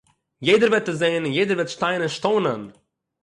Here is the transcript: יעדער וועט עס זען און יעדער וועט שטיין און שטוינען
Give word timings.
יעדער 0.47 0.69
וועט 0.71 0.87
עס 0.91 0.97
זען 1.01 1.13
און 1.25 1.33
יעדער 1.35 1.57
וועט 1.57 1.71
שטיין 1.73 1.99
און 2.01 2.11
שטוינען 2.17 2.63